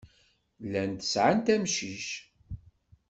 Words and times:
Llant 0.63 1.01
sɛant 1.11 1.51
amcic. 1.53 2.07